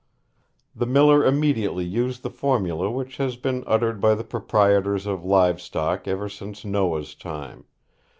[0.75, 5.61] The miller immediately used the formula which has been uttered by the proprietors of live
[5.61, 7.65] stock ever since Noah's time.